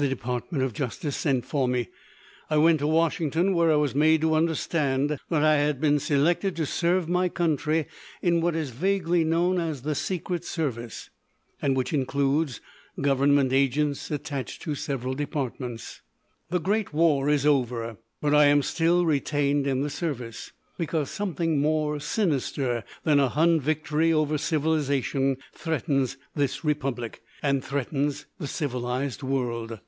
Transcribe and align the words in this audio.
The 0.00 0.08
Department 0.08 0.62
of 0.62 0.74
Justice 0.74 1.16
sent 1.16 1.44
for 1.44 1.66
me. 1.66 1.88
I 2.48 2.56
went 2.56 2.78
to 2.78 2.86
Washington 2.86 3.52
where 3.52 3.72
I 3.72 3.74
was 3.74 3.96
made 3.96 4.20
to 4.20 4.34
understand 4.36 5.18
that 5.28 5.42
I 5.42 5.56
had 5.56 5.80
been 5.80 5.98
selected 5.98 6.54
to 6.54 6.66
serve 6.66 7.08
my 7.08 7.28
country 7.28 7.86
in 8.22 8.40
what 8.40 8.54
is 8.54 8.70
vaguely 8.70 9.24
known 9.24 9.58
as 9.58 9.82
the 9.82 9.96
Secret 9.96 10.44
Service—and 10.44 11.76
which 11.76 11.92
includes 11.92 12.60
government 13.00 13.52
agents 13.52 14.08
attached 14.12 14.62
to 14.62 14.76
several 14.76 15.14
departments. 15.14 16.00
"The 16.50 16.60
great 16.60 16.92
war 16.94 17.28
is 17.28 17.44
over; 17.44 17.96
but 18.20 18.32
I 18.32 18.44
am 18.44 18.62
still 18.62 19.04
retained 19.04 19.66
in 19.66 19.80
the 19.80 19.90
service. 19.90 20.52
Because 20.76 21.10
something 21.10 21.58
more 21.60 21.98
sinister 21.98 22.84
than 23.02 23.18
a 23.18 23.28
hun 23.28 23.58
victory 23.58 24.12
over 24.12 24.38
civilisation 24.38 25.38
threatens 25.52 26.16
this 26.36 26.64
Republic. 26.64 27.20
And 27.42 27.64
threatens 27.64 28.26
the 28.38 28.46
civilised 28.46 29.24
world." 29.24 29.80